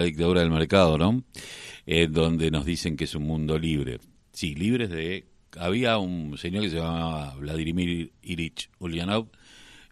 la 0.00 0.06
dictadura 0.06 0.40
del 0.40 0.50
mercado, 0.50 0.96
¿no? 0.96 1.22
Eh, 1.84 2.08
donde 2.08 2.50
nos 2.50 2.64
dicen 2.64 2.96
que 2.96 3.04
es 3.04 3.14
un 3.14 3.24
mundo 3.24 3.58
libre. 3.58 3.98
Sí, 4.32 4.54
libres 4.54 4.88
de... 4.88 5.26
Había 5.58 5.98
un 5.98 6.38
señor 6.38 6.62
que 6.62 6.70
se 6.70 6.76
llamaba 6.76 7.34
Vladimir 7.34 8.10
Ilich 8.22 8.70
Ulyanov, 8.78 9.28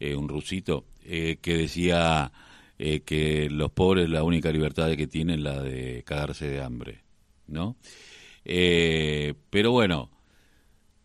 eh, 0.00 0.14
un 0.14 0.28
rusito, 0.28 0.86
eh, 1.04 1.36
que 1.42 1.56
decía 1.56 2.32
que 2.78 3.48
los 3.50 3.72
pobres 3.72 4.08
la 4.08 4.22
única 4.22 4.52
libertad 4.52 4.94
que 4.94 5.08
tienen 5.08 5.42
la 5.42 5.60
de 5.60 6.04
cagarse 6.06 6.48
de 6.48 6.62
hambre, 6.62 7.02
¿no? 7.48 7.76
pero 8.44 9.72
bueno, 9.72 10.12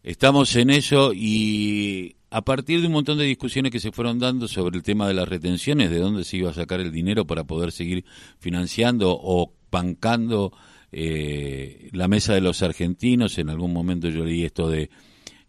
estamos 0.04 0.56
en 0.56 0.70
eso 0.70 1.14
y 1.16 2.16
a 2.34 2.42
partir 2.42 2.82
de 2.82 2.88
un 2.88 2.94
montón 2.94 3.20
de 3.20 3.26
discusiones 3.26 3.72
que 3.72 3.80
se 3.80 3.92
fueron 3.92 4.18
dando 4.18 4.48
sobre 4.48 4.76
el 4.76 4.82
tema 4.82 5.08
de 5.08 5.14
las 5.14 5.30
retenciones, 5.30 5.92
de 5.92 6.00
dónde 6.00 6.24
se 6.24 6.38
iba 6.38 6.50
a 6.50 6.54
sacar 6.54 6.80
el 6.80 6.92
dinero 6.92 7.28
para 7.28 7.44
poder 7.44 7.72
seguir 7.72 8.06
financiando 8.40 9.16
o 9.22 9.54
bancando 9.70 10.52
eh, 10.92 11.90
la 11.92 12.08
mesa 12.08 12.34
de 12.34 12.42
los 12.42 12.64
argentinos, 12.64 13.38
en 13.38 13.52
algún 13.52 13.72
momento 13.72 14.10
yo 14.10 14.26
leí 14.26 14.46
esto 14.46 14.68
de 14.68 14.90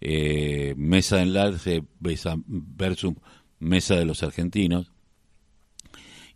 eh, 0.02 0.74
mesa 0.76 1.16
de 1.16 1.22
enlace 1.22 1.82
versus 2.00 3.14
mesa 3.60 3.94
de 3.94 4.04
los 4.04 4.22
argentinos, 4.22 4.92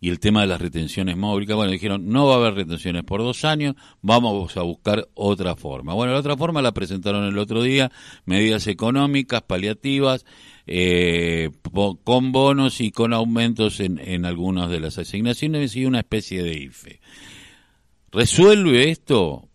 y 0.01 0.09
el 0.09 0.19
tema 0.19 0.41
de 0.41 0.47
las 0.47 0.61
retenciones 0.61 1.17
móviles, 1.17 1.55
bueno, 1.55 1.71
dijeron, 1.71 2.07
no 2.07 2.27
va 2.27 2.35
a 2.35 2.37
haber 2.37 2.53
retenciones 2.53 3.03
por 3.03 3.21
dos 3.21 3.43
años, 3.43 3.75
vamos 4.01 4.55
a 4.55 4.61
buscar 4.61 5.09
otra 5.13 5.55
forma. 5.55 5.93
Bueno, 5.93 6.13
la 6.13 6.19
otra 6.19 6.37
forma 6.37 6.61
la 6.61 6.73
presentaron 6.73 7.25
el 7.25 7.37
otro 7.37 7.61
día, 7.61 7.91
medidas 8.25 8.67
económicas, 8.67 9.41
paliativas, 9.41 10.25
eh, 10.67 11.49
con 12.03 12.31
bonos 12.31 12.79
y 12.79 12.91
con 12.91 13.13
aumentos 13.13 13.79
en, 13.79 13.99
en 13.99 14.25
algunas 14.25 14.69
de 14.69 14.79
las 14.79 14.97
asignaciones 14.97 15.75
y 15.75 15.85
una 15.85 15.99
especie 15.99 16.43
de 16.43 16.53
IFE. 16.53 17.01
¿Resuelve 18.11 18.89
esto? 18.89 19.49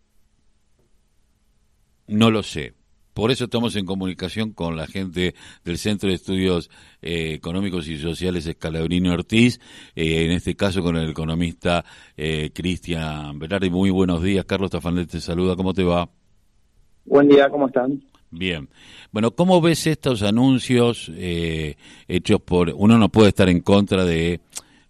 No 2.07 2.31
lo 2.31 2.43
sé. 2.43 2.75
Por 3.15 3.31
eso 3.31 3.45
estamos 3.45 3.77
en 3.77 3.87
comunicación 3.87 4.53
con 4.53 4.75
la 4.75 4.89
gente 4.89 5.37
del 5.65 5.79
Centro 5.79 6.09
de 6.09 6.17
Estudios 6.17 6.69
eh, 7.01 7.33
Económicos 7.35 7.87
y 7.87 7.97
Sociales 7.97 8.45
Escalabrini 8.45 9.09
Ortiz, 9.09 9.61
eh, 9.95 10.25
en 10.25 10.33
este 10.33 10.57
caso 10.57 10.83
con 10.83 10.97
el 10.97 11.11
economista 11.11 11.85
eh, 12.17 12.51
Cristian 12.53 13.39
Berardi. 13.39 13.71
Muy 13.71 13.91
buenos 13.91 14.21
días, 14.21 14.45
Carlos 14.47 14.73
Tafanel 14.73 15.07
te 15.07 15.21
saluda, 15.21 15.55
¿cómo 15.55 15.73
te 15.73 15.85
va? 15.85 16.09
Buen 17.05 17.29
día, 17.29 17.49
¿cómo 17.49 17.69
están? 17.69 18.03
Bien. 18.33 18.69
Bueno, 19.13 19.31
¿cómo 19.31 19.61
ves 19.61 19.87
estos 19.87 20.25
anuncios 20.25 21.09
hechos 22.09 22.41
por... 22.41 22.73
Uno 22.75 22.99
no 22.99 23.11
puede 23.11 23.29
estar 23.29 23.49
en 23.49 23.61
contra 23.61 24.05
de 24.05 24.41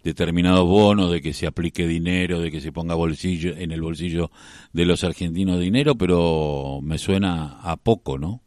determinados 0.05 0.69
bonos, 0.69 1.11
de 1.11 1.21
que 1.23 1.33
se 1.33 1.47
aplique 1.47 1.87
dinero, 1.87 2.41
de 2.41 2.51
que 2.51 2.61
se 2.61 2.71
ponga 2.71 2.95
en 2.95 3.73
el 3.73 3.83
bolsillo 3.83 4.31
de 4.73 4.85
los 4.85 5.03
argentinos 5.03 5.59
dinero, 5.59 5.95
pero 5.95 6.81
me 6.83 6.99
suena 6.99 7.59
a 7.63 7.77
poco, 7.77 8.19
¿no? 8.19 8.41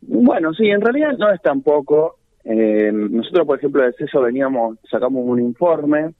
Bueno, 0.00 0.54
sí, 0.54 0.68
en 0.68 0.80
realidad 0.80 1.18
no 1.18 1.30
es 1.30 1.42
tan 1.42 1.62
poco. 1.62 2.18
Eh, 2.44 2.90
nosotros, 2.92 3.46
por 3.46 3.58
ejemplo, 3.58 3.82
de 3.82 3.92
CESO 3.92 4.22
veníamos, 4.22 4.78
sacamos 4.90 5.22
un 5.26 5.40
informe 5.40 6.14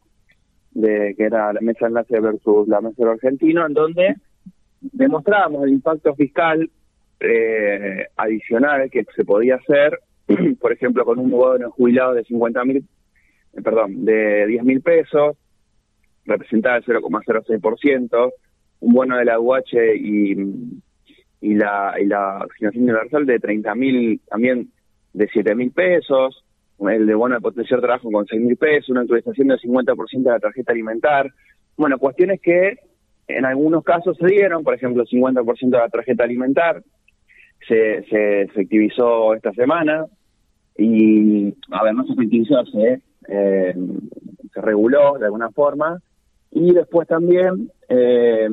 de 0.72 1.14
que 1.16 1.24
era 1.24 1.52
la 1.52 1.60
mesa 1.60 1.86
enlace 1.86 2.20
versus 2.20 2.68
la 2.68 2.80
mesa 2.80 3.04
de 3.04 3.10
argentino, 3.10 3.64
en 3.64 3.74
donde 3.74 4.16
demostrábamos 4.80 5.64
el 5.64 5.70
impacto 5.70 6.14
fiscal 6.14 6.68
eh, 7.20 8.06
adicional 8.16 8.90
que 8.90 9.04
se 9.14 9.24
podía 9.24 9.56
hacer, 9.56 9.98
por 10.60 10.72
ejemplo, 10.72 11.04
con 11.04 11.18
un 11.18 11.30
bono 11.30 11.70
jubilado 11.70 12.14
de 12.14 12.24
50 12.24 12.64
mil 12.64 12.84
eh, 13.58 13.62
perdón, 13.62 14.04
de 14.04 14.46
10 14.46 14.64
mil 14.64 14.80
pesos, 14.80 15.36
representaba 16.24 16.76
el 16.76 16.84
0,06%, 16.84 18.32
un 18.80 18.92
bono 18.92 19.16
de 19.16 19.24
la 19.24 19.40
UH 19.40 19.96
y, 19.96 20.36
y 21.40 21.54
la 21.54 21.94
y 22.00 22.06
la 22.06 22.46
universal 22.74 23.26
de 23.26 23.38
30 23.38 23.74
mil, 23.74 24.20
también 24.28 24.70
de 25.12 25.28
7 25.32 25.54
mil 25.54 25.72
pesos, 25.72 26.44
el 26.80 27.06
de 27.06 27.14
bono 27.14 27.34
de 27.34 27.40
potenciar 27.40 27.80
trabajo 27.80 28.10
con 28.10 28.26
6 28.26 28.40
mil 28.40 28.56
pesos, 28.56 28.90
una 28.90 29.00
actualización 29.00 29.48
del 29.48 29.58
50% 29.58 30.22
de 30.22 30.30
la 30.30 30.38
tarjeta 30.38 30.72
alimentar. 30.72 31.32
Bueno, 31.76 31.98
cuestiones 31.98 32.40
que 32.40 32.76
en 33.26 33.44
algunos 33.44 33.84
casos 33.84 34.16
se 34.16 34.26
dieron, 34.26 34.62
por 34.62 34.74
ejemplo, 34.74 35.02
el 35.02 35.08
50% 35.08 35.70
de 35.70 35.78
la 35.78 35.88
tarjeta 35.88 36.24
alimentar 36.24 36.82
se, 37.66 38.04
se 38.04 38.42
efectivizó 38.42 39.34
esta 39.34 39.52
semana 39.52 40.06
y, 40.76 41.54
a 41.70 41.82
ver, 41.82 41.94
no 41.94 42.06
se 42.06 42.12
efectivizó, 42.12 42.64
se 42.66 43.02
eh, 43.28 43.74
se 44.52 44.60
reguló 44.60 45.18
de 45.18 45.26
alguna 45.26 45.50
forma. 45.50 46.00
Y 46.50 46.72
después 46.72 47.06
también 47.06 47.70
eh, 47.88 48.48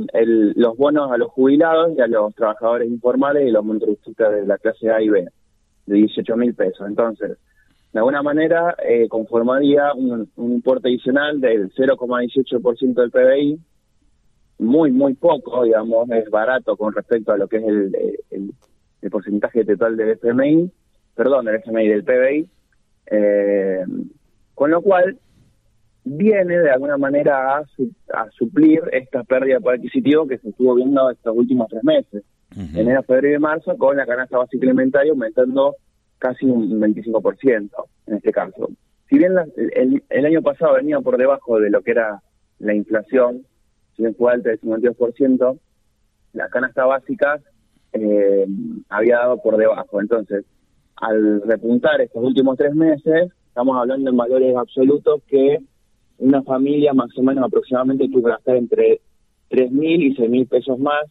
los 0.55 0.77
bonos 0.77 1.11
a 1.11 1.17
los 1.17 1.31
jubilados 1.31 1.93
y 1.97 2.01
a 2.01 2.07
los 2.07 2.35
trabajadores 2.35 2.89
informales 2.89 3.47
y 3.47 3.51
los 3.51 3.63
motoristas 3.63 4.31
de 4.31 4.45
la 4.45 4.57
clase 4.57 4.91
A 4.91 5.01
y 5.01 5.09
B, 5.09 5.27
de 5.85 5.95
18 5.95 6.35
mil 6.35 6.53
pesos. 6.53 6.85
Entonces, 6.87 7.37
de 7.93 7.99
alguna 7.99 8.21
manera, 8.21 8.75
eh, 8.85 9.07
conformaría 9.07 9.93
un, 9.93 10.29
importe 10.35 10.89
adicional 10.89 11.39
del 11.39 11.73
0,18% 11.73 12.93
del 12.93 13.11
PBI, 13.11 13.59
muy, 14.59 14.91
muy 14.91 15.13
poco, 15.13 15.63
digamos, 15.63 16.09
es 16.11 16.29
barato 16.29 16.75
con 16.75 16.93
respecto 16.93 17.31
a 17.31 17.37
lo 17.37 17.47
que 17.47 17.57
es 17.57 17.63
el, 17.63 17.95
el, 18.31 18.53
el 19.01 19.09
porcentaje 19.09 19.63
total 19.63 19.95
del 19.95 20.09
FMI, 20.17 20.71
perdón, 21.15 21.45
del 21.45 21.55
FMI, 21.55 21.87
del 21.87 22.03
PBI. 22.03 22.49
Eh, 23.07 23.85
con 24.55 24.71
lo 24.71 24.81
cual, 24.81 25.19
viene 26.05 26.59
de 26.59 26.69
alguna 26.69 26.97
manera 26.97 27.57
a, 27.57 28.29
suplir 28.31 28.81
esta 28.91 29.23
pérdida 29.23 29.55
de 29.55 29.61
poder 29.61 29.79
adquisitivo 29.79 30.27
que 30.27 30.37
se 30.37 30.49
estuvo 30.49 30.75
viendo 30.75 31.09
estos 31.09 31.35
últimos 31.35 31.67
tres 31.67 31.83
meses, 31.83 32.23
en 32.55 32.77
enero, 32.77 33.03
febrero 33.03 33.35
y 33.35 33.39
marzo, 33.39 33.75
con 33.75 33.97
la 33.97 34.05
canasta 34.05 34.37
básica 34.37 34.65
alimentaria 34.65 35.11
aumentando 35.11 35.75
casi 36.19 36.45
un 36.45 36.79
25% 36.79 37.69
en 38.07 38.13
este 38.13 38.31
caso. 38.31 38.69
Si 39.09 39.17
bien 39.17 39.33
el, 40.09 40.25
año 40.25 40.41
pasado 40.41 40.75
venía 40.75 40.99
por 41.01 41.17
debajo 41.17 41.59
de 41.59 41.69
lo 41.69 41.81
que 41.81 41.91
era 41.91 42.21
la 42.59 42.73
inflación, 42.73 43.45
si 43.95 44.03
bien 44.03 44.15
fue 44.15 44.31
alta 44.31 44.49
del 44.49 44.61
52%, 44.61 45.59
la 46.33 46.49
canasta 46.49 46.85
básica 46.85 47.39
eh, 47.93 48.45
había 48.89 49.17
dado 49.17 49.41
por 49.41 49.57
debajo. 49.57 50.01
Entonces, 50.01 50.45
al 50.97 51.41
repuntar 51.41 51.99
estos 52.01 52.23
últimos 52.23 52.57
tres 52.57 52.73
meses, 52.75 53.31
estamos 53.55 53.77
hablando 53.77 54.09
en 54.09 54.17
valores 54.17 54.53
absolutos 54.57 55.21
que 55.29 55.59
una 56.17 56.43
familia 56.43 56.93
más 56.93 57.17
o 57.17 57.23
menos 57.23 57.45
aproximadamente 57.45 58.09
tuvo 58.09 58.23
que 58.23 58.31
gastar 58.31 58.57
entre 58.57 58.99
3.000 59.49 60.03
y 60.03 60.13
6.000 60.13 60.49
pesos 60.49 60.77
más 60.77 61.05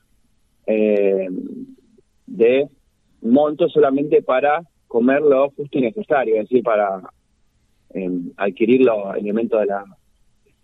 eh, 0.66 1.27
de 2.27 2.69
monto 3.22 3.66
solamente 3.71 4.21
para 4.21 4.62
comer 4.87 5.22
lo 5.22 5.49
justo 5.53 5.78
y 5.78 5.81
necesario, 5.81 6.34
es 6.34 6.43
decir, 6.43 6.62
para 6.62 7.00
eh, 7.94 8.10
adquirir 8.37 8.83
los 8.83 9.16
elementos 9.16 9.60
de 9.60 9.66
la, 9.66 9.84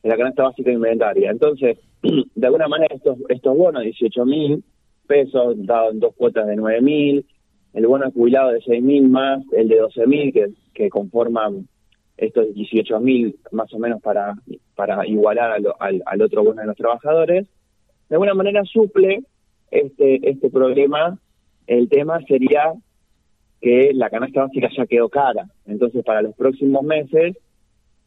de 0.02 0.08
la 0.10 0.18
canasta 0.18 0.42
básica 0.42 0.68
alimentaria. 0.68 1.30
Entonces, 1.30 1.78
de 2.02 2.46
alguna 2.46 2.68
manera 2.68 2.94
estos, 2.94 3.16
estos 3.30 3.56
bonos, 3.56 3.84
18.000 3.84 4.62
pesos, 5.06 5.54
dados 5.64 5.94
en 5.94 6.00
dos 6.00 6.14
cuotas 6.14 6.46
de 6.46 6.56
9.000, 6.56 7.24
el 7.72 7.86
bono 7.86 8.10
jubilado 8.10 8.50
de 8.50 8.60
6.000 8.60 9.08
más 9.08 9.42
el 9.52 9.68
de 9.68 9.80
12.000 9.80 10.32
que, 10.32 10.48
que 10.74 10.88
conforman 10.90 11.68
estos 12.16 12.48
18.000 12.48 13.36
más 13.52 13.72
o 13.72 13.78
menos 13.78 14.02
para, 14.02 14.34
para 14.74 15.06
igualar 15.06 15.52
al, 15.52 16.02
al, 16.04 16.22
otro 16.22 16.44
bono 16.44 16.60
de 16.60 16.66
los 16.66 16.76
trabajadores, 16.76 17.46
de 18.08 18.14
alguna 18.14 18.34
manera 18.34 18.62
suple 18.64 19.22
este, 19.70 20.28
este 20.28 20.50
problema. 20.50 21.18
El 21.66 21.88
tema 21.88 22.20
sería 22.26 22.74
que 23.60 23.92
la 23.94 24.10
canasta 24.10 24.42
básica 24.42 24.68
ya 24.76 24.86
quedó 24.86 25.08
cara. 25.08 25.46
Entonces, 25.66 26.04
para 26.04 26.22
los 26.22 26.34
próximos 26.34 26.82
meses, 26.82 27.36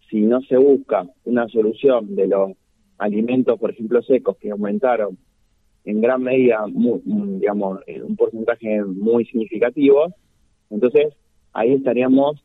si 0.09 0.21
no 0.21 0.41
se 0.41 0.57
busca 0.57 1.07
una 1.25 1.47
solución 1.47 2.15
de 2.15 2.27
los 2.27 2.51
alimentos, 2.97 3.59
por 3.59 3.71
ejemplo, 3.71 4.01
secos, 4.03 4.37
que 4.37 4.51
aumentaron 4.51 5.17
en 5.85 6.01
gran 6.01 6.23
medida, 6.23 6.65
digamos, 6.73 7.79
un 8.03 8.15
porcentaje 8.15 8.83
muy 8.83 9.25
significativo, 9.25 10.13
entonces 10.69 11.13
ahí 11.51 11.73
estaríamos 11.73 12.43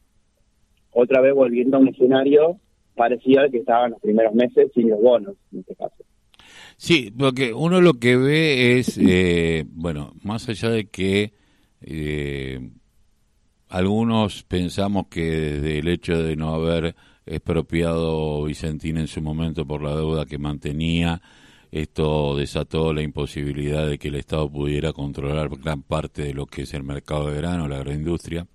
otra 0.93 1.21
vez 1.21 1.35
volviendo 1.35 1.77
a 1.77 1.81
un 1.81 1.89
escenario 1.89 2.59
parecido 2.95 3.41
al 3.41 3.51
que 3.51 3.59
estaba 3.59 3.87
en 3.87 3.93
los 3.93 4.01
primeros 4.01 4.35
meses 4.35 4.71
sin 4.75 4.91
los 4.91 5.01
bonos, 5.01 5.37
en 5.53 5.61
este 5.61 5.75
caso. 5.77 6.05
Sí, 6.77 7.13
porque 7.17 7.53
uno 7.53 7.81
lo 7.81 7.95
que 7.95 8.17
ve 8.17 8.79
es, 8.79 8.99
eh, 8.99 9.65
bueno, 9.69 10.13
más 10.23 10.49
allá 10.49 10.71
de 10.71 10.87
que 10.87 11.33
eh, 11.81 12.71
algunos 13.69 14.43
pensamos 14.45 15.07
que 15.09 15.23
desde 15.23 15.79
el 15.79 15.89
hecho 15.89 16.23
de 16.23 16.37
no 16.37 16.55
haber 16.55 16.95
expropiado 17.27 18.45
Vicentín 18.45 18.97
en 18.97 19.07
su 19.07 19.21
momento 19.21 19.67
por 19.67 19.83
la 19.83 19.95
deuda 19.95 20.27
que 20.27 20.39
mantenía, 20.39 21.21
esto 21.71 22.37
desató 22.37 22.93
la 22.93 23.03
imposibilidad 23.03 23.87
de 23.87 23.99
que 23.99 24.09
el 24.09 24.17
Estado 24.17 24.51
pudiera 24.51 24.93
controlar 24.93 25.49
gran 25.51 25.83
parte 25.83 26.23
de 26.23 26.35
lo 26.35 26.47
que 26.47 26.63
es 26.63 26.75
el 26.75 26.83
mercado 26.83 27.31
de 27.31 27.37
grano, 27.37 27.69
la 27.69 27.77
agroindustria 27.77 28.47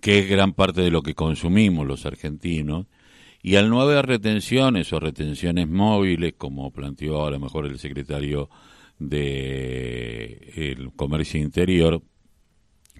que 0.00 0.18
es 0.20 0.28
gran 0.28 0.52
parte 0.52 0.82
de 0.82 0.90
lo 0.90 1.02
que 1.02 1.14
consumimos 1.14 1.86
los 1.86 2.06
argentinos, 2.06 2.86
Y 3.42 3.56
al 3.56 3.70
no 3.70 3.80
haber 3.80 4.06
retenciones 4.06 4.92
o 4.92 4.98
retenciones 4.98 5.68
móviles, 5.68 6.34
como 6.36 6.72
planteó 6.72 7.26
a 7.26 7.30
lo 7.30 7.38
mejor 7.38 7.66
el 7.66 7.78
secretario 7.78 8.50
de 8.98 10.52
el 10.56 10.92
Comercio 10.96 11.40
Interior, 11.40 12.02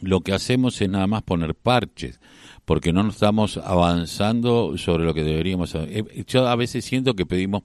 lo 0.01 0.21
que 0.21 0.33
hacemos 0.33 0.81
es 0.81 0.89
nada 0.89 1.07
más 1.09 1.23
poner 1.23 1.55
parches, 1.57 2.21
porque 2.65 2.93
no 2.93 3.09
estamos 3.09 3.57
avanzando 3.57 4.77
sobre 4.79 5.05
lo 5.05 5.15
que 5.15 5.25
deberíamos. 5.25 5.75
Eh, 5.75 6.25
yo 6.29 6.47
a 6.47 6.55
veces 6.55 6.85
siento 6.85 7.15
que 7.15 7.27
pedimos, 7.27 7.63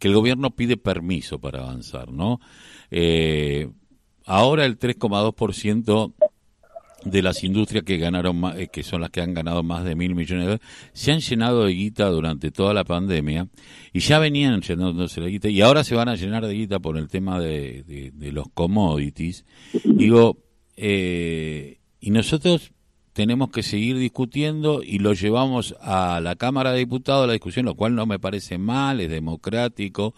que 0.00 0.08
el 0.08 0.14
gobierno 0.14 0.50
pide 0.50 0.76
permiso 0.76 1.38
para 1.38 1.60
avanzar, 1.60 2.12
¿no? 2.12 2.40
Eh, 2.90 3.68
ahora 4.24 4.64
el 4.64 4.78
3,2% 4.78 6.14
de 7.04 7.22
las 7.22 7.44
industrias 7.44 7.84
que 7.84 7.96
ganaron 7.96 8.42
eh, 8.56 8.68
que 8.72 8.82
son 8.82 9.00
las 9.00 9.10
que 9.10 9.20
han 9.20 9.32
ganado 9.32 9.62
más 9.62 9.84
de 9.84 9.94
mil 9.94 10.14
millones 10.14 10.44
de 10.44 10.50
dólares, 10.52 10.66
se 10.92 11.12
han 11.12 11.20
llenado 11.20 11.64
de 11.64 11.72
guita 11.72 12.08
durante 12.08 12.50
toda 12.50 12.74
la 12.74 12.84
pandemia 12.84 13.48
y 13.92 14.00
ya 14.00 14.18
venían 14.18 14.60
llenándose 14.60 15.20
de 15.20 15.30
guita 15.30 15.48
y 15.48 15.60
ahora 15.60 15.84
se 15.84 15.94
van 15.94 16.08
a 16.08 16.16
llenar 16.16 16.46
de 16.46 16.54
guita 16.54 16.80
por 16.80 16.98
el 16.98 17.08
tema 17.08 17.40
de, 17.40 18.12
de 18.12 18.32
los 18.32 18.48
commodities. 18.52 19.44
Digo, 19.84 20.38
eh, 20.76 21.78
y 22.00 22.10
nosotros 22.10 22.72
tenemos 23.18 23.50
que 23.50 23.64
seguir 23.64 23.98
discutiendo 23.98 24.80
y 24.80 25.00
lo 25.00 25.12
llevamos 25.12 25.74
a 25.80 26.20
la 26.20 26.36
Cámara 26.36 26.70
de 26.70 26.78
Diputados 26.78 27.26
la 27.26 27.32
discusión, 27.32 27.66
lo 27.66 27.74
cual 27.74 27.96
no 27.96 28.06
me 28.06 28.20
parece 28.20 28.58
mal, 28.58 29.00
es 29.00 29.10
democrático, 29.10 30.14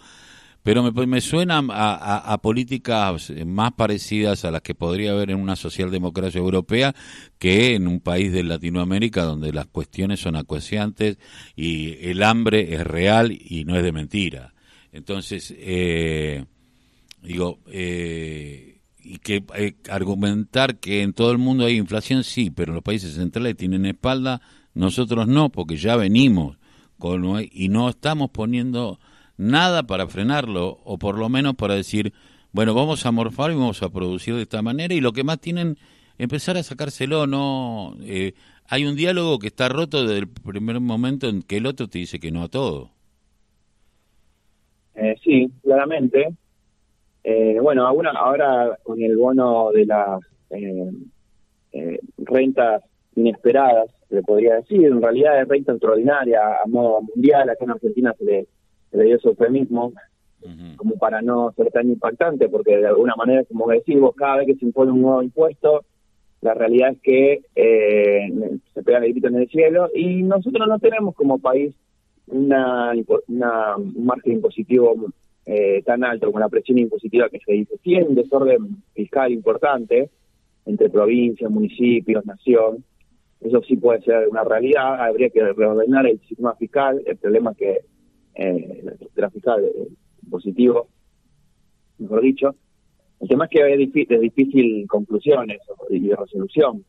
pero 0.63 0.83
me, 0.83 1.07
me 1.07 1.23
suena 1.23 1.65
a, 1.71 2.39
políticas 2.43 3.33
más 3.47 3.73
parecidas 3.73 4.45
a 4.45 4.51
las 4.51 4.61
que 4.61 4.75
podría 4.75 5.13
haber 5.13 5.31
en 5.31 5.39
una 5.39 5.57
socialdemocracia 5.57 6.41
europea 6.41 6.95
que 7.39 7.75
en 7.75 7.89
un 7.89 8.01
país 8.01 8.33
de 8.33 8.43
Latinoamérica 8.43 9.25
donde 9.25 9.51
las 9.51 9.65
cuestiones 9.65 10.21
son 10.21 10.37
acuciantes 10.37 11.17
y 11.57 12.07
el 12.07 12.23
hambre 12.23 12.75
es 12.75 12.87
real 12.87 13.33
y 13.33 13.65
no 13.65 13.79
es 13.79 13.83
de 13.83 13.93
mentira. 13.93 14.53
Entonces, 14.93 15.55
eh, 15.57 16.45
digo, 17.23 17.61
eh, 17.73 18.70
y 19.03 19.19
que 19.19 19.45
eh, 19.57 19.75
argumentar 19.91 20.79
que 20.79 21.03
en 21.03 21.13
todo 21.13 21.33
el 21.33 21.39
mundo 21.39 21.65
hay 21.65 21.77
inflación, 21.77 22.25
sí, 22.25 22.51
pero 22.51 22.73
los 22.73 22.83
países 22.83 23.15
centrales 23.15 23.57
tienen 23.57 23.87
espalda, 23.87 24.41
nosotros 24.75 25.27
no, 25.27 25.51
porque 25.51 25.77
ya 25.77 25.97
venimos 25.97 26.59
con, 26.99 27.25
y 27.51 27.69
no 27.69 27.89
estamos 27.89 28.31
poniendo 28.31 29.01
nada 29.37 29.85
para 29.85 30.07
frenarlo, 30.07 30.81
o 30.85 30.99
por 30.99 31.19
lo 31.19 31.29
menos 31.29 31.55
para 31.55 31.75
decir, 31.75 32.13
bueno, 32.53 32.75
vamos 32.75 33.07
a 33.07 33.13
morfar 33.13 33.51
y 33.51 33.55
vamos 33.55 33.83
a 33.83 33.91
producir 33.91 34.35
de 34.35 34.43
esta 34.43 34.63
manera, 34.63 34.95
y 34.95 35.01
lo 35.01 35.13
que 35.13 35.25
más 35.25 35.41
tienen, 35.41 35.79
empezar 36.19 36.57
a 36.57 36.63
sacárselo, 36.63 37.27
no... 37.27 37.97
Eh, 38.03 38.35
hay 38.73 38.87
un 38.87 38.95
diálogo 38.95 39.41
que 39.41 39.49
está 39.49 39.69
roto 39.69 40.07
desde 40.07 40.21
el 40.21 40.29
primer 40.29 40.79
momento 40.79 41.29
en 41.29 41.43
que 41.43 41.57
el 41.57 41.67
otro 41.67 41.89
te 41.89 41.99
dice 41.99 42.21
que 42.21 42.31
no 42.31 42.43
a 42.45 42.49
todo. 42.49 42.93
Eh, 44.95 45.17
sí, 45.25 45.51
claramente. 45.63 46.29
Eh, 47.23 47.59
bueno, 47.61 47.87
ahora, 47.87 48.13
ahora 48.13 48.79
con 48.83 49.01
el 49.03 49.17
bono 49.17 49.71
de 49.73 49.87
las 49.87 50.21
eh, 50.51 50.91
eh, 51.73 52.01
rentas 52.19 52.83
inesperadas, 53.15 53.91
le 54.09 54.23
podría 54.23 54.57
decir, 54.57 54.85
en 54.85 55.03
realidad 55.03 55.41
es 55.41 55.49
renta 55.49 55.73
extraordinaria 55.73 56.41
a 56.65 56.67
modo 56.67 57.03
mundial, 57.03 57.49
acá 57.51 57.65
en 57.65 57.71
Argentina 57.73 58.15
se 58.19 58.25
le, 58.25 58.47
se 58.91 59.03
dio 59.03 59.17
ese 59.17 59.29
eufemismo, 59.29 59.93
como 60.77 60.97
para 60.97 61.21
no 61.21 61.53
ser 61.53 61.71
tan 61.71 61.91
impactante, 61.91 62.49
porque 62.49 62.79
de 62.79 62.87
alguna 62.87 63.15
manera, 63.15 63.45
como 63.45 63.69
decís 63.69 64.01
vos, 64.01 64.15
cada 64.17 64.39
vez 64.39 64.47
que 64.47 64.55
se 64.55 64.65
impone 64.65 64.91
un 64.91 65.03
nuevo 65.03 65.23
impuesto, 65.23 65.85
la 66.41 66.55
realidad 66.55 66.93
es 66.93 67.01
que 67.03 67.43
se 68.73 68.83
pega 68.83 68.99
el 68.99 69.13
grito 69.13 69.29
en 69.29 69.35
el 69.37 69.49
cielo 69.49 69.91
y 69.95 70.23
nosotros 70.23 70.67
no 70.67 70.79
tenemos 70.79 71.15
como 71.15 71.39
país 71.39 71.75
una, 72.27 72.93
una 73.29 73.77
un 73.77 74.07
margen 74.07 74.33
impositivo 74.35 74.95
eh, 75.47 75.83
tan 75.83 76.05
alto 76.05 76.27
como 76.27 76.39
la 76.39 76.49
presión 76.49 76.79
impositiva 76.79 77.29
que 77.29 77.41
se 77.45 77.53
dice. 77.53 77.75
Sí 77.83 77.95
un 77.95 78.15
desorden 78.15 78.83
fiscal 78.95 79.33
importante 79.33 80.11
entre 80.67 80.91
provincias, 80.91 81.51
municipios, 81.51 82.25
nación. 82.27 82.85
Eso 83.41 83.63
sí 83.63 83.77
puede 83.77 84.03
ser 84.03 84.29
una 84.29 84.45
realidad. 84.45 85.01
Habría 85.03 85.31
que 85.31 85.41
reordenar 85.53 86.07
el 86.07 86.21
sistema 86.21 86.55
fiscal. 86.57 87.03
El 87.07 87.17
problema 87.17 87.53
es 87.53 87.57
que 87.57 87.71
eh, 88.35 88.83
el 88.85 88.99
sistema 88.99 89.31
fiscal 89.31 89.65
es 89.65 90.29
positivo, 90.29 90.89
mejor 91.99 92.21
dicho. 92.21 92.55
El 93.21 93.29
tema 93.29 93.45
es 93.45 93.51
que 93.51 93.73
es 93.73 93.79
difícil, 93.79 94.21
difícil 94.21 94.87
conclusiones 94.89 95.59
y 95.91 96.13
resolución. 96.13 96.85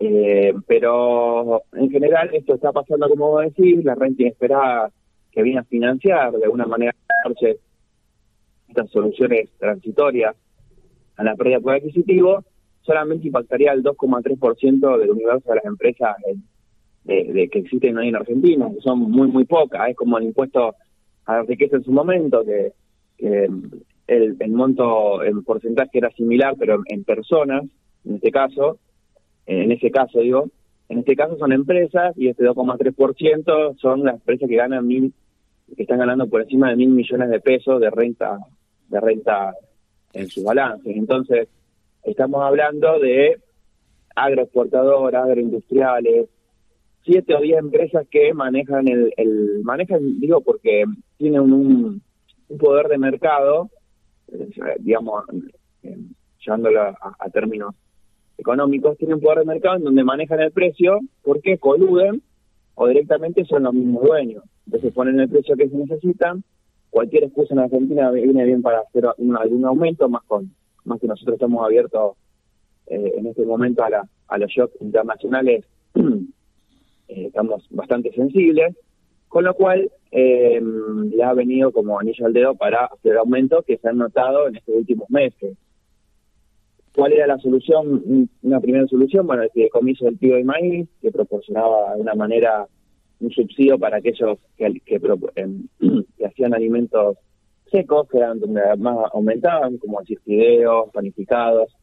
Eh, 0.00 0.54
pero 0.66 1.62
en 1.72 1.90
general 1.90 2.30
esto 2.32 2.54
está 2.54 2.70
pasando 2.72 3.08
como 3.08 3.40
decís, 3.40 3.84
la 3.84 3.96
renta 3.96 4.22
inesperada 4.22 4.92
que 5.38 5.44
viene 5.44 5.60
a 5.60 5.64
financiar 5.64 6.32
de 6.32 6.42
alguna 6.42 6.66
manera 6.66 6.92
estas 8.66 8.90
soluciones 8.90 9.48
transitorias 9.56 10.34
a 11.16 11.22
la 11.22 11.36
pérdida 11.36 11.58
de 11.58 11.62
poder 11.62 11.78
adquisitivo, 11.78 12.42
solamente 12.82 13.28
impactaría 13.28 13.70
al 13.70 13.84
2,3% 13.84 14.98
del 14.98 15.10
universo 15.10 15.48
de 15.48 15.54
las 15.54 15.64
empresas 15.64 16.16
de, 17.04 17.48
que 17.50 17.58
existen 17.60 17.98
hoy 17.98 18.08
en 18.08 18.16
Argentina, 18.16 18.68
que 18.74 18.80
son 18.80 18.98
muy, 18.98 19.28
muy 19.28 19.44
pocas. 19.44 19.88
Es 19.88 19.94
como 19.94 20.18
el 20.18 20.24
impuesto 20.24 20.74
a 21.26 21.36
la 21.36 21.42
riqueza 21.44 21.76
en 21.76 21.84
su 21.84 21.92
momento, 21.92 22.44
que, 22.44 22.72
el, 24.08 24.36
el, 24.40 24.50
monto, 24.50 25.22
el 25.22 25.44
porcentaje 25.44 25.98
era 25.98 26.10
similar, 26.10 26.56
pero 26.58 26.80
en 26.86 27.04
personas, 27.04 27.62
en 28.04 28.16
este 28.16 28.32
caso, 28.32 28.80
en 29.46 29.70
ese 29.70 29.92
caso 29.92 30.18
digo, 30.18 30.50
en 30.88 30.98
este 30.98 31.14
caso 31.14 31.38
son 31.38 31.52
empresas 31.52 32.12
y 32.18 32.26
este 32.26 32.42
2,3% 32.42 33.76
son 33.78 34.02
las 34.02 34.16
empresas 34.16 34.48
que 34.48 34.56
ganan 34.56 34.84
mil 34.84 35.14
están 35.76 35.98
ganando 35.98 36.28
por 36.28 36.42
encima 36.42 36.70
de 36.70 36.76
mil 36.76 36.90
millones 36.90 37.30
de 37.30 37.40
pesos 37.40 37.80
de 37.80 37.90
renta 37.90 38.38
de 38.88 39.00
renta 39.00 39.54
en 40.12 40.28
sus 40.28 40.44
balances. 40.44 40.96
Entonces, 40.96 41.48
estamos 42.02 42.42
hablando 42.42 42.98
de 42.98 43.38
agroexportadoras, 44.14 45.24
agroindustriales, 45.24 46.28
siete 47.04 47.34
o 47.34 47.40
diez 47.40 47.58
empresas 47.58 48.06
que 48.10 48.34
manejan 48.34 48.88
el, 48.88 49.12
el 49.16 49.60
manejan, 49.62 50.20
digo, 50.20 50.40
porque 50.40 50.84
tienen 51.16 51.40
un, 51.40 52.02
un 52.48 52.58
poder 52.58 52.88
de 52.88 52.98
mercado, 52.98 53.70
eh, 54.32 54.48
digamos, 54.80 55.24
eh, 55.82 55.96
llevándolo 56.44 56.82
a, 56.82 56.96
a, 57.18 57.30
términos 57.30 57.74
económicos, 58.36 58.96
tienen 58.98 59.16
un 59.16 59.22
poder 59.22 59.40
de 59.40 59.44
mercado 59.46 59.76
en 59.76 59.84
donde 59.84 60.04
manejan 60.04 60.40
el 60.40 60.52
precio 60.52 61.00
porque 61.22 61.58
coluden 61.58 62.22
o 62.74 62.86
directamente 62.86 63.44
son 63.44 63.64
los 63.64 63.74
mismos 63.74 64.04
dueños. 64.04 64.44
Entonces 64.68 64.92
ponen 64.92 65.18
el 65.18 65.28
precio 65.28 65.56
que 65.56 65.68
se 65.68 65.76
necesitan 65.76 66.44
cualquier 66.90 67.24
excusa 67.24 67.54
en 67.54 67.60
Argentina 67.60 68.10
viene 68.10 68.44
bien 68.44 68.62
para 68.62 68.80
hacer 68.80 69.04
algún 69.06 69.64
aumento, 69.64 70.08
más 70.08 70.22
con 70.24 70.50
más 70.84 71.00
que 71.00 71.06
nosotros 71.06 71.34
estamos 71.34 71.64
abiertos 71.64 72.16
eh, 72.86 73.12
en 73.16 73.26
este 73.26 73.44
momento 73.44 73.84
a, 73.84 73.90
la, 73.90 74.08
a 74.28 74.38
los 74.38 74.50
shocks 74.50 74.80
internacionales, 74.80 75.66
eh, 75.94 77.26
estamos 77.26 77.66
bastante 77.70 78.10
sensibles, 78.12 78.74
con 79.28 79.44
lo 79.44 79.52
cual 79.54 79.90
eh, 80.10 80.60
le 80.60 81.22
ha 81.22 81.34
venido 81.34 81.72
como 81.72 82.00
anillo 82.00 82.24
al 82.24 82.32
dedo 82.32 82.54
para 82.54 82.86
hacer 82.86 83.18
aumentos 83.18 83.64
que 83.66 83.76
se 83.76 83.88
han 83.88 83.98
notado 83.98 84.48
en 84.48 84.56
estos 84.56 84.74
últimos 84.74 85.10
meses. 85.10 85.58
¿Cuál 86.94 87.12
era 87.12 87.26
la 87.26 87.38
solución? 87.38 88.28
Una 88.42 88.60
primera 88.60 88.86
solución, 88.86 89.26
bueno, 89.26 89.42
el 89.42 89.50
fideicomiso 89.50 90.06
del 90.06 90.18
tío 90.18 90.36
de 90.36 90.44
maíz, 90.44 90.88
que 91.02 91.12
proporcionaba 91.12 91.94
de 91.94 92.00
una 92.00 92.14
manera 92.14 92.66
un 93.20 93.30
subsidio 93.30 93.78
para 93.78 93.98
aquellos 93.98 94.38
que, 94.56 94.66
em, 95.36 95.66
que, 96.16 96.26
hacían 96.26 96.54
alimentos 96.54 97.16
secos, 97.70 98.08
que 98.08 98.18
eran 98.18 98.40
donde 98.40 98.60
más 98.78 98.96
aumentaban, 99.12 99.78
como 99.78 100.00
fideos, 100.24 100.90
panificados. 100.92 101.74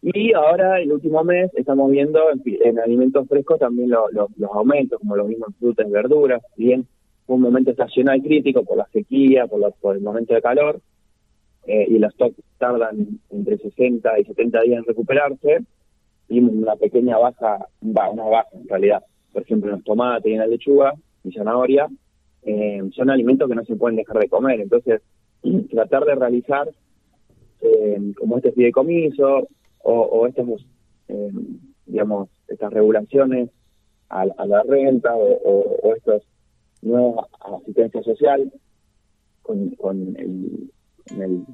Y 0.00 0.32
ahora, 0.32 0.80
el 0.80 0.92
último 0.92 1.24
mes, 1.24 1.50
estamos 1.54 1.90
viendo 1.90 2.20
en, 2.30 2.78
alimentos 2.78 3.26
frescos 3.26 3.58
también 3.58 3.90
los 3.90 4.30
aumentos, 4.52 5.00
como 5.00 5.16
los 5.16 5.28
mismos 5.28 5.48
frutas 5.58 5.86
y 5.88 5.90
verduras. 5.90 6.42
Bien, 6.56 6.86
fue 7.26 7.36
un 7.36 7.42
momento 7.42 7.72
estacional 7.72 8.22
crítico 8.22 8.62
por 8.64 8.76
la 8.76 8.86
sequía, 8.92 9.46
por, 9.46 9.72
por 9.80 9.96
el 9.96 10.02
momento 10.02 10.34
de 10.34 10.42
calor, 10.42 10.80
eh, 11.66 11.86
y 11.88 11.98
los 11.98 12.12
stocks 12.14 12.40
tardan 12.58 13.20
entre 13.30 13.58
60 13.58 14.20
y 14.20 14.24
70 14.24 14.62
días 14.62 14.78
en 14.78 14.84
recuperarse, 14.84 15.58
y 16.28 16.40
una 16.40 16.76
pequeña 16.76 17.18
baja, 17.18 17.66
una 17.80 18.24
baja 18.24 18.48
en 18.52 18.68
realidad, 18.68 19.02
por 19.38 19.44
ejemplo, 19.44 19.70
los 19.70 19.84
tomates 19.84 20.32
y 20.32 20.36
la 20.36 20.48
lechuga 20.48 20.94
y 21.22 21.30
zanahoria, 21.30 21.88
eh, 22.42 22.82
son 22.92 23.08
alimentos 23.08 23.48
que 23.48 23.54
no 23.54 23.64
se 23.64 23.76
pueden 23.76 23.94
dejar 23.94 24.18
de 24.18 24.28
comer. 24.28 24.60
Entonces, 24.60 25.00
tratar 25.70 26.04
de 26.04 26.16
realizar 26.16 26.68
eh, 27.60 28.12
como 28.16 28.38
este 28.38 28.50
fideicomiso 28.50 29.46
o, 29.78 29.92
o 29.92 30.26
estos, 30.26 30.66
eh, 31.06 31.30
digamos, 31.86 32.28
estas 32.48 32.72
regulaciones 32.72 33.50
a, 34.08 34.24
la 34.26 34.62
renta 34.64 35.14
o, 35.14 35.82
o, 35.84 35.94
estos 35.94 36.24
nuevos 36.82 37.26
asistencia 37.40 38.02
social 38.02 38.50
con, 39.42 39.70
con 39.76 40.16
el, 40.16 40.68
el, 41.20 41.44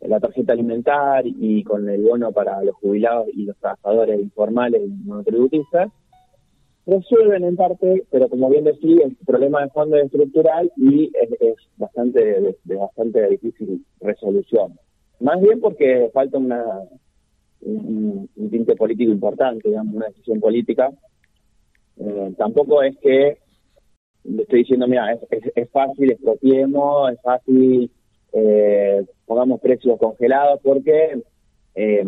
la 0.00 0.20
tarjeta 0.20 0.54
alimentar 0.54 1.26
y 1.26 1.62
con 1.64 1.86
el 1.86 2.02
bono 2.02 2.32
para 2.32 2.62
los 2.62 2.76
jubilados 2.76 3.26
y 3.34 3.44
los 3.44 3.58
trabajadores 3.58 4.20
informales 4.20 4.82
y 4.86 5.04
monotributistas, 5.04 5.90
resuelven 6.88 7.44
en 7.44 7.56
parte, 7.56 8.04
pero 8.10 8.28
como 8.28 8.48
bien 8.48 8.64
decía, 8.64 9.04
el 9.04 9.16
problema 9.26 9.62
de 9.62 9.68
fondo 9.70 9.96
es 9.96 10.06
estructural 10.06 10.72
y 10.76 11.12
es, 11.20 11.54
bastante 11.76 12.20
de, 12.64 12.76
bastante 12.76 13.28
difícil 13.28 13.84
resolución. 14.00 14.72
Más 15.20 15.40
bien 15.40 15.60
porque 15.60 16.10
falta 16.14 16.38
una 16.38 16.64
un, 17.60 18.28
tinte 18.50 18.74
político 18.74 19.12
importante, 19.12 19.68
digamos, 19.68 19.94
una 19.94 20.06
decisión 20.06 20.40
política. 20.40 20.90
Eh, 21.98 22.32
tampoco 22.38 22.82
es 22.82 22.96
que 22.98 23.38
le 24.24 24.42
estoy 24.42 24.60
diciendo, 24.60 24.86
mira, 24.86 25.12
es, 25.12 25.20
es, 25.54 25.70
fácil, 25.70 26.10
expropiemos, 26.10 27.12
es 27.12 27.20
fácil, 27.20 27.90
eh, 28.32 29.04
pongamos 29.26 29.60
precios 29.60 29.98
congelados, 29.98 30.60
porque 30.62 31.20
eh, 31.74 32.04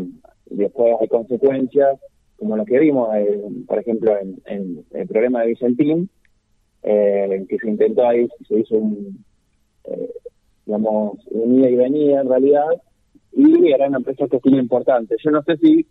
después 0.47 0.97
hay 1.01 1.09
consecuencias 1.09 1.99
como 2.41 2.57
lo 2.57 2.65
que 2.65 2.79
vimos, 2.79 3.15
eh, 3.15 3.39
por 3.69 3.79
ejemplo, 3.79 4.17
en, 4.47 4.85
el 4.93 5.07
problema 5.07 5.43
de 5.43 5.49
Vicentín, 5.49 6.09
eh, 6.83 7.45
que 7.49 7.59
se 7.59 7.69
intentó 7.69 8.09
ahí, 8.09 8.27
se 8.49 8.61
hizo 8.61 8.77
un, 8.77 9.23
eh, 9.85 10.11
digamos, 10.65 11.19
un 11.31 11.61
ida 11.61 11.69
y 11.69 11.77
venida 11.77 12.23
en 12.23 12.29
realidad, 12.31 12.65
y 13.33 13.71
era 13.71 13.89
una 13.89 13.99
empresa 13.99 14.27
que 14.27 14.41
tiene 14.41 14.59
importante. 14.59 15.17
Yo 15.23 15.31
no 15.31 15.43
sé 15.43 15.59
si 15.59 15.87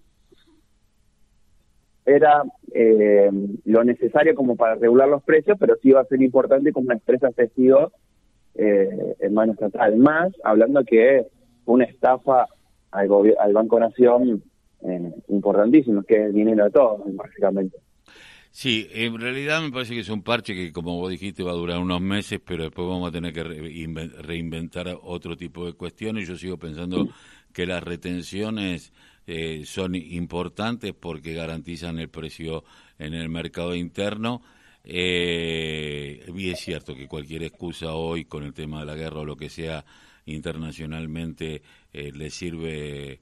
era 2.03 2.43
eh, 2.73 3.29
lo 3.65 3.83
necesario 3.83 4.33
como 4.33 4.55
para 4.55 4.73
regular 4.73 5.07
los 5.07 5.21
precios, 5.21 5.55
pero 5.59 5.75
sí 5.83 5.91
va 5.91 6.01
a 6.01 6.05
ser 6.05 6.19
importante 6.23 6.71
como 6.71 6.85
una 6.85 6.95
empresa 6.95 7.29
testigo 7.29 7.91
eh, 8.55 9.15
en 9.19 9.33
mano 9.35 9.53
estatal. 9.53 9.97
Más, 9.97 10.33
hablando 10.43 10.83
que 10.83 11.27
una 11.65 11.85
estafa 11.85 12.47
al, 12.89 13.07
al 13.37 13.53
Banco 13.53 13.79
Nación 13.79 14.41
eh, 14.83 15.13
importantísimos, 15.29 16.05
que 16.05 16.15
es 16.15 16.25
el 16.27 16.33
dinero 16.33 16.65
de 16.65 16.71
todos, 16.71 17.01
básicamente. 17.15 17.77
Sí, 18.51 18.87
en 18.91 19.19
realidad 19.19 19.61
me 19.61 19.71
parece 19.71 19.93
que 19.93 19.99
es 19.99 20.09
un 20.09 20.23
parche 20.23 20.55
que, 20.55 20.71
como 20.71 20.97
vos 20.97 21.11
dijiste, 21.11 21.43
va 21.43 21.51
a 21.51 21.55
durar 21.55 21.79
unos 21.79 22.01
meses, 22.01 22.41
pero 22.43 22.63
después 22.63 22.87
vamos 22.87 23.07
a 23.07 23.11
tener 23.11 23.31
que 23.31 23.43
reinventar 23.43 24.97
otro 25.03 25.37
tipo 25.37 25.65
de 25.65 25.73
cuestiones. 25.73 26.27
Yo 26.27 26.35
sigo 26.35 26.57
pensando 26.57 27.07
que 27.53 27.67
las 27.67 27.83
retenciones 27.83 28.91
eh, 29.27 29.63
son 29.65 29.93
importantes 29.95 30.93
porque 30.93 31.35
garantizan 31.35 31.99
el 31.99 32.09
precio 32.09 32.63
en 32.97 33.13
el 33.13 33.29
mercado 33.29 33.75
interno. 33.75 34.41
Eh, 34.83 36.25
y 36.35 36.49
es 36.49 36.59
cierto 36.59 36.95
que 36.95 37.07
cualquier 37.07 37.43
excusa 37.43 37.93
hoy 37.93 38.25
con 38.25 38.43
el 38.43 38.53
tema 38.53 38.79
de 38.79 38.87
la 38.87 38.95
guerra 38.95 39.19
o 39.19 39.25
lo 39.25 39.35
que 39.35 39.49
sea 39.49 39.85
internacionalmente 40.25 41.61
eh, 41.93 42.11
le 42.11 42.31
sirve 42.31 43.19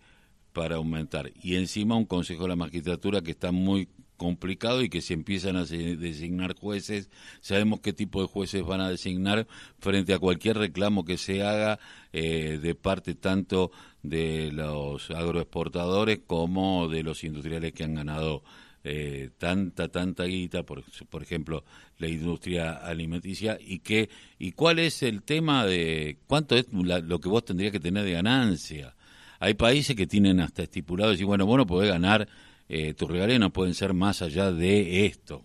para 0.57 0.77
aumentar. 0.77 1.31
Y 1.39 1.55
encima 1.55 1.95
un 1.95 2.05
Consejo 2.05 2.41
de 2.41 2.49
la 2.49 2.55
Magistratura 2.55 3.21
que 3.21 3.29
está 3.29 3.51
muy 3.51 3.89
complicado 4.17 4.81
y 4.81 4.89
que 4.89 5.01
se 5.01 5.13
empiezan 5.13 5.55
a 5.55 5.65
designar 5.65 6.55
jueces, 6.55 7.11
sabemos 7.41 7.79
qué 7.81 7.93
tipo 7.93 8.23
de 8.23 8.27
jueces 8.27 8.63
van 8.63 8.81
a 8.81 8.89
designar 8.89 9.45
frente 9.77 10.15
a 10.15 10.17
cualquier 10.17 10.57
reclamo 10.57 11.05
que 11.05 11.19
se 11.19 11.43
haga 11.43 11.77
eh, 12.11 12.57
de 12.59 12.73
parte 12.73 13.13
tanto 13.13 13.69
de 14.01 14.51
los 14.51 15.11
agroexportadores 15.11 16.21
como 16.25 16.87
de 16.87 17.03
los 17.03 17.23
industriales 17.23 17.73
que 17.73 17.83
han 17.83 17.93
ganado 17.93 18.41
eh, 18.83 19.29
tanta, 19.37 19.89
tanta 19.89 20.23
guita, 20.23 20.63
por, 20.63 20.83
por 21.07 21.21
ejemplo, 21.21 21.65
la 21.99 22.07
industria 22.07 22.71
alimenticia, 22.71 23.59
y 23.61 23.77
que, 23.79 24.09
y 24.39 24.53
cuál 24.53 24.79
es 24.79 25.03
el 25.03 25.21
tema 25.21 25.67
de 25.67 26.17
cuánto 26.25 26.55
es 26.55 26.65
lo 26.71 27.19
que 27.19 27.29
vos 27.29 27.45
tendrías 27.45 27.71
que 27.71 27.79
tener 27.79 28.05
de 28.05 28.13
ganancia 28.13 28.96
hay 29.39 29.53
países 29.53 29.96
que 29.96 30.08
tienen 30.08 30.39
hasta 30.39 30.63
estipulado 30.63 31.12
decir, 31.12 31.25
bueno, 31.25 31.46
vos 31.46 31.58
no 31.58 31.65
podés 31.65 31.89
ganar, 31.89 32.27
eh, 32.70 32.94
tus 32.94 33.10
regalías 33.10 33.39
no 33.39 33.51
pueden 33.51 33.74
ser 33.74 33.94
más 33.94 34.22
allá 34.22 34.51
de 34.51 35.06
esto, 35.06 35.44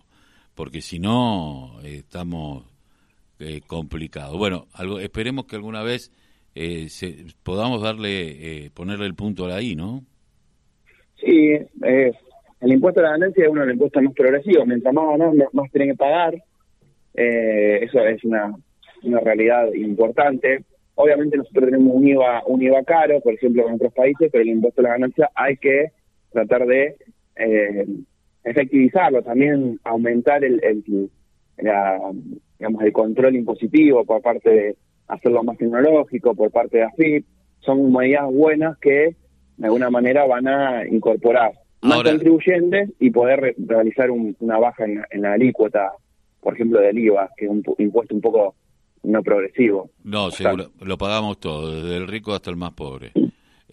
porque 0.55 0.81
si 0.81 0.99
no, 0.99 1.79
eh, 1.83 1.97
estamos 1.97 2.65
eh, 3.39 3.61
complicados. 3.65 4.37
Bueno, 4.37 4.67
algo, 4.73 4.99
esperemos 4.99 5.45
que 5.45 5.55
alguna 5.55 5.83
vez 5.83 6.11
eh, 6.55 6.89
se, 6.89 7.25
podamos 7.43 7.81
darle, 7.81 8.71
ponerle 8.73 9.05
el 9.05 9.15
punto 9.15 9.45
ahí, 9.47 9.75
¿no? 9.75 10.03
Sí, 11.19 11.57
el 11.81 12.71
impuesto 12.71 12.99
a 12.99 13.03
la 13.03 13.11
ganancia 13.11 13.45
es 13.45 13.49
uno 13.49 13.61
de 13.61 13.67
los 13.67 13.73
impuestos 13.73 14.03
más 14.03 14.13
progresivos. 14.13 14.67
Mientras 14.67 14.93
más 14.93 15.17
ganas, 15.17 15.33
más 15.53 15.71
tienen 15.71 15.91
que 15.91 15.97
pagar. 15.97 16.35
eso 17.13 17.99
es 18.05 18.23
una, 18.23 18.53
una 19.03 19.19
realidad 19.19 19.71
importante. 19.73 20.63
Obviamente 20.95 21.37
nosotros 21.37 21.65
tenemos 21.65 21.95
un 21.95 22.07
IVA, 22.07 22.43
un 22.45 22.61
IVA 22.61 22.83
caro, 22.83 23.19
por 23.21 23.33
ejemplo, 23.33 23.67
en 23.67 23.75
otros 23.75 23.93
países, 23.93 24.29
pero 24.31 24.43
el 24.43 24.49
impuesto 24.49 24.81
a 24.81 24.83
la 24.83 24.89
ganancia 24.91 25.29
hay 25.33 25.57
que 25.57 25.91
tratar 26.31 26.65
de 26.65 26.95
eh, 27.35 27.87
efectivizarlo, 28.43 29.21
también 29.23 29.79
aumentar 29.83 30.43
el, 30.43 30.63
el 30.63 31.09
digamos, 31.57 32.83
el 32.83 32.93
control 32.93 33.35
impositivo 33.35 34.05
por 34.05 34.21
parte 34.21 34.49
de 34.49 34.75
hacerlo 35.07 35.43
más 35.43 35.57
tecnológico, 35.57 36.35
por 36.35 36.51
parte 36.51 36.77
de 36.77 36.83
AFIP. 36.83 37.25
Son 37.59 37.91
medidas 37.91 38.31
buenas 38.31 38.77
que 38.77 39.15
de 39.57 39.65
alguna 39.65 39.89
manera 39.89 40.25
van 40.25 40.47
a 40.47 40.85
incorporar 40.87 41.53
más 41.81 42.03
contribuyentes 42.03 42.91
y 42.99 43.09
poder 43.09 43.55
realizar 43.57 44.09
una 44.11 44.57
baja 44.57 44.85
en, 44.85 45.03
en 45.09 45.21
la 45.21 45.33
alícuota, 45.33 45.91
por 46.39 46.53
ejemplo, 46.53 46.79
del 46.79 46.97
IVA, 46.97 47.29
que 47.37 47.45
es 47.45 47.51
un 47.51 47.63
impuesto 47.77 48.15
un 48.15 48.21
poco 48.21 48.55
no 49.03 49.21
progresivo. 49.21 49.91
No, 50.03 50.31
seguro, 50.31 50.71
lo 50.81 50.97
pagamos 50.97 51.39
todo, 51.39 51.81
desde 51.81 51.97
el 51.97 52.07
rico 52.07 52.33
hasta 52.33 52.49
el 52.49 52.55
más 52.55 52.73
pobre. 52.73 53.11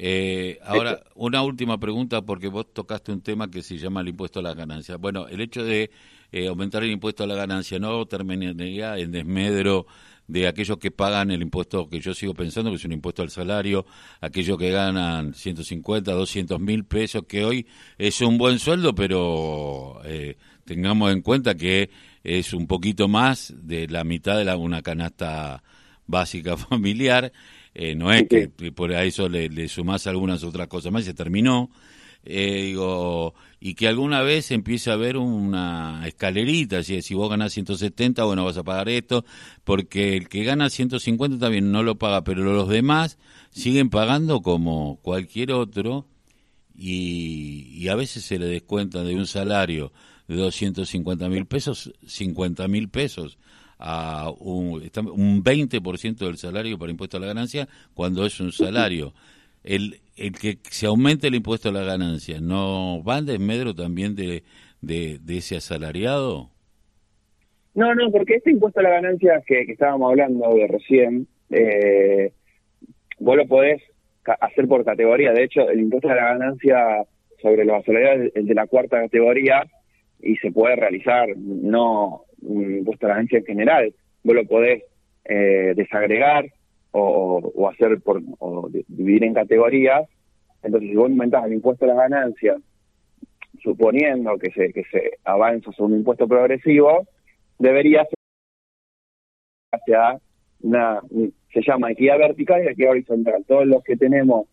Eh, 0.02 0.58
ahora, 0.64 1.02
una 1.14 1.42
última 1.42 1.78
pregunta, 1.78 2.22
porque 2.22 2.48
vos 2.48 2.72
tocaste 2.72 3.12
un 3.12 3.20
tema 3.20 3.50
que 3.50 3.62
se 3.62 3.76
llama 3.76 4.00
el 4.00 4.08
impuesto 4.08 4.40
a 4.40 4.42
la 4.42 4.54
ganancia. 4.54 4.96
Bueno, 4.96 5.28
el 5.28 5.40
hecho 5.40 5.62
de 5.62 5.90
eh, 6.32 6.48
aumentar 6.48 6.82
el 6.82 6.90
impuesto 6.90 7.24
a 7.24 7.26
la 7.26 7.34
ganancia 7.34 7.78
no 7.78 8.06
terminaría 8.06 8.96
en 8.98 9.12
desmedro 9.12 9.86
de 10.26 10.46
aquellos 10.46 10.78
que 10.78 10.90
pagan 10.90 11.30
el 11.32 11.42
impuesto 11.42 11.88
que 11.88 12.00
yo 12.00 12.14
sigo 12.14 12.34
pensando 12.34 12.70
que 12.70 12.76
es 12.76 12.84
un 12.84 12.92
impuesto 12.92 13.22
al 13.22 13.30
salario, 13.30 13.84
aquellos 14.20 14.56
que 14.58 14.70
ganan 14.70 15.34
150, 15.34 16.12
200 16.12 16.60
mil 16.60 16.84
pesos, 16.84 17.24
que 17.26 17.44
hoy 17.44 17.66
es 17.98 18.20
un 18.20 18.38
buen 18.38 18.60
sueldo, 18.60 18.94
pero 18.94 20.00
eh, 20.04 20.36
tengamos 20.64 21.12
en 21.12 21.20
cuenta 21.20 21.56
que 21.56 21.90
es 22.24 22.52
un 22.52 22.66
poquito 22.66 23.08
más 23.08 23.54
de 23.56 23.88
la 23.88 24.04
mitad 24.04 24.36
de 24.36 24.44
la, 24.44 24.56
una 24.56 24.82
canasta 24.82 25.62
básica 26.06 26.56
familiar. 26.56 27.32
Eh, 27.74 27.94
no 27.94 28.12
es 28.12 28.28
que 28.28 28.48
por 28.72 28.92
eso 28.92 29.28
le, 29.28 29.48
le 29.48 29.68
sumás 29.68 30.06
algunas 30.06 30.42
otras 30.42 30.68
cosas 30.68 30.92
más, 30.92 31.04
se 31.04 31.14
terminó. 31.14 31.70
Eh, 32.22 32.64
digo, 32.64 33.34
y 33.60 33.74
que 33.74 33.88
alguna 33.88 34.20
vez 34.22 34.50
empiece 34.50 34.90
a 34.90 34.94
haber 34.94 35.16
una 35.16 36.02
escalerita, 36.06 36.82
si, 36.82 37.00
si 37.00 37.14
vos 37.14 37.30
ganás 37.30 37.52
170, 37.54 38.24
bueno, 38.24 38.44
vas 38.44 38.58
a 38.58 38.62
pagar 38.62 38.90
esto, 38.90 39.24
porque 39.64 40.16
el 40.16 40.28
que 40.28 40.44
gana 40.44 40.68
150 40.68 41.38
también 41.38 41.72
no 41.72 41.82
lo 41.82 41.96
paga, 41.96 42.22
pero 42.22 42.42
los 42.42 42.68
demás 42.68 43.18
siguen 43.50 43.88
pagando 43.88 44.42
como 44.42 44.98
cualquier 45.00 45.52
otro 45.52 46.06
y, 46.74 47.68
y 47.72 47.88
a 47.88 47.94
veces 47.94 48.24
se 48.24 48.38
le 48.38 48.46
descuenta 48.46 49.02
de 49.02 49.14
un 49.14 49.26
salario 49.26 49.92
de 50.30 50.36
250 50.36 51.28
mil 51.28 51.44
pesos, 51.46 51.92
50 52.06 52.68
mil 52.68 52.88
pesos 52.88 53.36
a 53.80 54.30
un, 54.38 54.74
un 54.74 55.42
20% 55.42 56.18
del 56.18 56.36
salario 56.36 56.78
para 56.78 56.92
impuesto 56.92 57.16
a 57.16 57.20
la 57.20 57.26
ganancia 57.26 57.66
cuando 57.94 58.24
es 58.24 58.38
un 58.38 58.52
salario. 58.52 59.12
El, 59.64 60.00
el 60.16 60.38
que 60.38 60.58
se 60.70 60.86
aumente 60.86 61.26
el 61.26 61.34
impuesto 61.34 61.70
a 61.70 61.72
la 61.72 61.82
ganancia, 61.82 62.40
¿no 62.40 63.02
va 63.02 63.18
en 63.18 63.26
desmedro 63.26 63.74
también 63.74 64.14
de, 64.14 64.44
de, 64.80 65.18
ese 65.36 65.56
asalariado? 65.56 66.50
No, 67.74 67.92
no, 67.96 68.12
porque 68.12 68.36
este 68.36 68.52
impuesto 68.52 68.78
a 68.78 68.84
la 68.84 68.90
ganancia 68.90 69.42
que, 69.44 69.62
estábamos 69.62 70.10
hablando 70.10 70.54
de 70.54 70.68
recién, 70.68 71.26
eh, 71.50 72.32
vos 73.18 73.36
lo 73.36 73.48
podés 73.48 73.82
hacer 74.40 74.68
por 74.68 74.84
categoría. 74.84 75.32
De 75.32 75.42
hecho, 75.42 75.68
el 75.68 75.80
impuesto 75.80 76.08
a 76.08 76.14
la 76.14 76.34
ganancia 76.34 77.04
sobre 77.42 77.64
los 77.64 77.80
asalariados 77.80 78.30
es 78.32 78.46
de 78.46 78.54
la 78.54 78.68
cuarta 78.68 79.00
categoría 79.00 79.66
y 80.22 80.36
se 80.36 80.52
puede 80.52 80.76
realizar, 80.76 81.28
no 81.36 82.22
un 82.42 82.78
impuesto 82.78 83.06
a 83.06 83.10
la 83.10 83.14
ganancia 83.16 83.38
en 83.38 83.44
general. 83.44 83.94
Vos 84.22 84.34
lo 84.34 84.44
podés 84.44 84.84
eh, 85.24 85.72
desagregar 85.76 86.46
o, 86.92 87.68
hacer 87.70 88.00
por 88.00 88.20
o 88.38 88.68
dividir 88.88 89.24
en 89.24 89.34
categorías. 89.34 90.08
Entonces, 90.62 90.90
si 90.90 90.96
vos 90.96 91.10
aumentás 91.10 91.44
el 91.46 91.54
impuesto 91.54 91.84
a 91.84 91.88
las 91.88 91.96
ganancias, 91.96 92.60
suponiendo 93.62 94.38
que 94.38 94.50
se, 94.52 94.72
que 94.72 94.84
se 94.84 95.18
avanza 95.24 95.72
sobre 95.72 95.94
un 95.94 95.98
impuesto 96.00 96.26
progresivo, 96.26 97.06
debería 97.58 98.04
ser 98.04 98.14
hacia 99.72 100.20
una, 100.62 101.00
se 101.52 101.62
llama 101.62 101.92
equidad 101.92 102.18
vertical 102.18 102.62
y 102.64 102.68
equidad 102.68 102.92
horizontal. 102.92 103.44
Todos 103.46 103.66
los 103.66 103.82
que 103.84 103.96
tenemos 103.96 104.46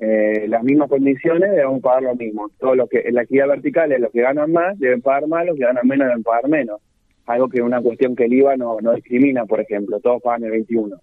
eh, 0.00 0.46
las 0.48 0.62
mismas 0.62 0.88
condiciones 0.88 1.50
debemos 1.50 1.80
pagar 1.80 2.02
lo 2.02 2.14
mismo. 2.14 2.50
Todo 2.58 2.74
lo 2.74 2.86
que 2.88 3.00
en 3.00 3.14
la 3.14 3.22
equidad 3.22 3.48
vertical 3.48 3.92
es 3.92 4.00
los 4.00 4.10
que 4.10 4.22
ganan 4.22 4.52
más 4.52 4.78
deben 4.78 5.02
pagar 5.02 5.26
más, 5.28 5.46
los 5.46 5.56
que 5.56 5.64
ganan 5.64 5.86
menos 5.86 6.08
deben 6.08 6.22
pagar 6.22 6.48
menos. 6.48 6.80
Algo 7.26 7.48
que 7.48 7.58
es 7.58 7.64
una 7.64 7.80
cuestión 7.80 8.16
que 8.16 8.24
el 8.24 8.34
IVA 8.34 8.56
no, 8.56 8.78
no 8.80 8.92
discrimina, 8.92 9.46
por 9.46 9.60
ejemplo, 9.60 10.00
todos 10.00 10.20
pagan 10.22 10.44
el 10.44 10.50
21 10.50 10.96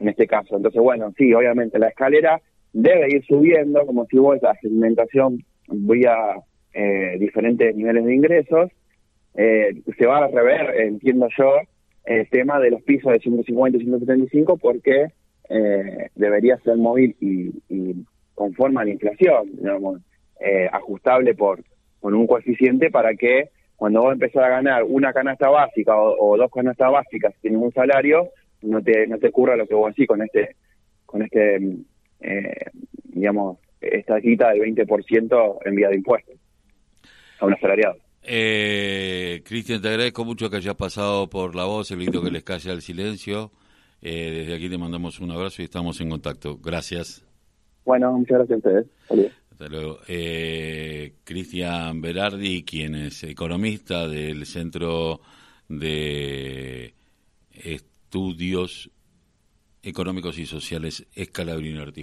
en 0.00 0.08
este 0.08 0.26
caso. 0.26 0.56
Entonces, 0.56 0.80
bueno, 0.80 1.12
sí, 1.16 1.32
obviamente 1.34 1.78
la 1.78 1.88
escalera 1.88 2.40
debe 2.72 3.08
ir 3.10 3.24
subiendo, 3.24 3.84
como 3.86 4.06
si 4.06 4.18
vos 4.18 4.38
la 4.42 4.54
segmentación 4.54 5.44
voy 5.66 6.04
a 6.04 6.36
eh, 6.72 7.16
diferentes 7.18 7.74
niveles 7.74 8.04
de 8.04 8.14
ingresos, 8.14 8.70
eh, 9.34 9.82
se 9.96 10.06
va 10.06 10.24
a 10.24 10.28
rever, 10.28 10.80
entiendo 10.80 11.28
yo, 11.36 11.54
el 12.04 12.28
tema 12.30 12.58
de 12.58 12.70
los 12.70 12.82
pisos 12.82 13.12
de 13.12 13.18
150 13.18 13.76
y 13.78 13.80
175 13.82 14.56
porque 14.56 15.08
eh, 15.48 16.10
debería 16.14 16.58
ser 16.58 16.76
móvil 16.76 17.16
y, 17.20 17.50
y 17.68 18.04
conforme 18.34 18.80
a 18.80 18.84
la 18.84 18.90
inflación, 18.90 19.50
digamos, 19.52 20.00
eh, 20.40 20.68
ajustable 20.72 21.34
por, 21.34 21.62
con 22.00 22.14
un 22.14 22.26
coeficiente 22.26 22.90
para 22.90 23.14
que 23.14 23.50
cuando 23.76 24.02
vos 24.02 24.12
empezás 24.12 24.44
a 24.44 24.48
ganar 24.48 24.84
una 24.84 25.12
canasta 25.12 25.48
básica 25.48 25.96
o, 25.96 26.36
dos 26.36 26.50
canastas 26.52 26.90
básicas 26.90 27.34
sin 27.42 27.52
ningún 27.52 27.72
salario, 27.72 28.28
no 28.62 28.82
te, 28.82 29.06
no 29.06 29.18
te 29.18 29.28
ocurra 29.28 29.56
lo 29.56 29.66
que 29.66 29.74
vos 29.74 29.88
decís 29.88 30.08
con 30.08 30.22
este, 30.22 30.56
con 31.06 31.22
este 31.22 31.56
eh, 32.20 32.70
digamos, 33.04 33.58
esta 33.80 34.20
quita 34.20 34.50
del 34.50 34.60
20% 34.60 35.58
en 35.64 35.74
vía 35.74 35.88
de 35.88 35.96
impuestos 35.96 36.36
a 37.40 37.46
un 37.46 37.54
asalariado. 37.54 37.96
Eh, 38.22 39.42
Cristian, 39.44 39.80
te 39.80 39.88
agradezco 39.88 40.24
mucho 40.24 40.50
que 40.50 40.56
hayas 40.56 40.74
pasado 40.74 41.28
por 41.28 41.54
la 41.54 41.64
voz, 41.64 41.90
evito 41.90 42.22
que 42.22 42.30
les 42.30 42.42
calle 42.42 42.72
el 42.72 42.82
silencio. 42.82 43.52
Eh, 44.00 44.30
desde 44.30 44.54
aquí 44.54 44.68
te 44.68 44.78
mandamos 44.78 45.18
un 45.20 45.30
abrazo 45.30 45.62
y 45.62 45.64
estamos 45.64 46.00
en 46.00 46.10
contacto. 46.10 46.58
Gracias. 46.58 47.24
Bueno, 47.84 48.12
muchas 48.12 48.38
gracias 48.38 48.64
a 48.64 48.68
ustedes. 48.68 49.32
Hasta 49.50 49.68
luego. 49.68 49.98
Eh, 50.06 51.14
Cristian 51.24 52.00
Berardi, 52.00 52.62
quien 52.62 52.94
es 52.94 53.24
economista 53.24 54.06
del 54.06 54.46
Centro 54.46 55.20
de 55.68 56.94
Estudios 57.52 58.90
Económicos 59.82 60.38
y 60.38 60.46
Sociales 60.46 61.06
Escalabrino 61.14 61.82